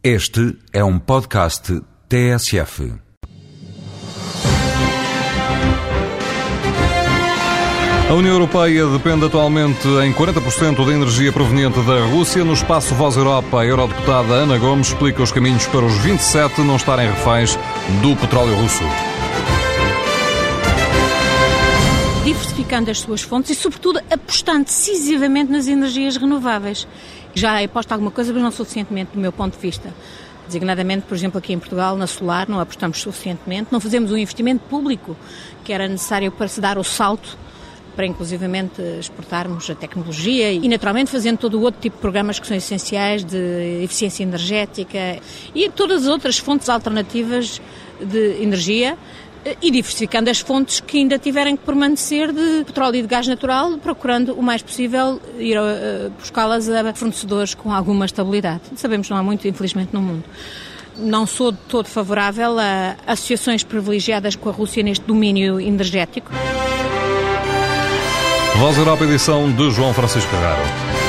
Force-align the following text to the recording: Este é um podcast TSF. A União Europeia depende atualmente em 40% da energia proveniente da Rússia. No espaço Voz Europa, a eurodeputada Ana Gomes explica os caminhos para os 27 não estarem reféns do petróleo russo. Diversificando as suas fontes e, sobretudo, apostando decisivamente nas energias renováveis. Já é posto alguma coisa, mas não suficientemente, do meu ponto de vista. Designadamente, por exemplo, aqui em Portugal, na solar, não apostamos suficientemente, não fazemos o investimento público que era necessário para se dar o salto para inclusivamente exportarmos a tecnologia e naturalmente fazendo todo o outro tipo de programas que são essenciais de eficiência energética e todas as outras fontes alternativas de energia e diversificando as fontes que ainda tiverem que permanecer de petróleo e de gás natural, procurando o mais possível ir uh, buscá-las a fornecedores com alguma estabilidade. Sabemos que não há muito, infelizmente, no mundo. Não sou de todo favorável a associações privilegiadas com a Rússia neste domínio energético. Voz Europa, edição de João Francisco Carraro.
Este 0.00 0.56
é 0.72 0.84
um 0.84 0.96
podcast 0.96 1.82
TSF. 2.08 2.92
A 8.08 8.14
União 8.14 8.34
Europeia 8.34 8.86
depende 8.86 9.26
atualmente 9.26 9.88
em 9.88 10.12
40% 10.12 10.86
da 10.86 10.92
energia 10.92 11.32
proveniente 11.32 11.80
da 11.80 12.06
Rússia. 12.06 12.44
No 12.44 12.52
espaço 12.52 12.94
Voz 12.94 13.16
Europa, 13.16 13.60
a 13.60 13.66
eurodeputada 13.66 14.34
Ana 14.34 14.56
Gomes 14.56 14.86
explica 14.86 15.20
os 15.20 15.32
caminhos 15.32 15.66
para 15.66 15.84
os 15.84 15.98
27 15.98 16.60
não 16.60 16.76
estarem 16.76 17.10
reféns 17.10 17.58
do 18.00 18.14
petróleo 18.14 18.54
russo. 18.54 18.84
Diversificando 22.58 22.90
as 22.90 22.98
suas 22.98 23.22
fontes 23.22 23.52
e, 23.52 23.54
sobretudo, 23.54 24.00
apostando 24.10 24.64
decisivamente 24.64 25.52
nas 25.52 25.68
energias 25.68 26.16
renováveis. 26.16 26.88
Já 27.32 27.62
é 27.62 27.68
posto 27.68 27.92
alguma 27.92 28.10
coisa, 28.10 28.32
mas 28.32 28.42
não 28.42 28.50
suficientemente, 28.50 29.12
do 29.14 29.20
meu 29.20 29.30
ponto 29.30 29.54
de 29.54 29.60
vista. 29.60 29.94
Designadamente, 30.44 31.06
por 31.06 31.14
exemplo, 31.14 31.38
aqui 31.38 31.52
em 31.52 31.58
Portugal, 31.58 31.96
na 31.96 32.08
solar, 32.08 32.48
não 32.48 32.58
apostamos 32.58 32.98
suficientemente, 32.98 33.68
não 33.70 33.78
fazemos 33.78 34.10
o 34.10 34.18
investimento 34.18 34.64
público 34.68 35.16
que 35.62 35.72
era 35.72 35.86
necessário 35.86 36.32
para 36.32 36.48
se 36.48 36.60
dar 36.60 36.78
o 36.78 36.82
salto 36.82 37.38
para 37.94 38.06
inclusivamente 38.06 38.82
exportarmos 38.98 39.70
a 39.70 39.74
tecnologia 39.76 40.52
e 40.52 40.68
naturalmente 40.68 41.10
fazendo 41.10 41.38
todo 41.38 41.58
o 41.58 41.62
outro 41.62 41.80
tipo 41.80 41.96
de 41.96 42.00
programas 42.00 42.38
que 42.40 42.46
são 42.46 42.56
essenciais 42.56 43.24
de 43.24 43.82
eficiência 43.82 44.22
energética 44.24 45.20
e 45.54 45.68
todas 45.68 46.02
as 46.02 46.08
outras 46.08 46.38
fontes 46.38 46.68
alternativas 46.68 47.60
de 48.00 48.42
energia 48.42 48.96
e 49.62 49.70
diversificando 49.70 50.30
as 50.30 50.40
fontes 50.40 50.80
que 50.80 50.98
ainda 50.98 51.18
tiverem 51.18 51.56
que 51.56 51.64
permanecer 51.64 52.32
de 52.32 52.64
petróleo 52.64 52.96
e 52.96 53.02
de 53.02 53.08
gás 53.08 53.26
natural, 53.26 53.78
procurando 53.78 54.34
o 54.34 54.42
mais 54.42 54.62
possível 54.62 55.20
ir 55.38 55.58
uh, 55.58 56.10
buscá-las 56.18 56.68
a 56.68 56.94
fornecedores 56.94 57.54
com 57.54 57.72
alguma 57.72 58.06
estabilidade. 58.06 58.62
Sabemos 58.76 59.06
que 59.06 59.12
não 59.12 59.20
há 59.20 59.22
muito, 59.22 59.46
infelizmente, 59.46 59.90
no 59.92 60.00
mundo. 60.00 60.24
Não 60.96 61.26
sou 61.26 61.52
de 61.52 61.58
todo 61.68 61.86
favorável 61.86 62.58
a 62.58 62.96
associações 63.06 63.62
privilegiadas 63.62 64.34
com 64.34 64.48
a 64.48 64.52
Rússia 64.52 64.82
neste 64.82 65.04
domínio 65.04 65.60
energético. 65.60 66.30
Voz 68.56 68.76
Europa, 68.76 69.04
edição 69.04 69.52
de 69.52 69.70
João 69.70 69.94
Francisco 69.94 70.30
Carraro. 70.32 71.07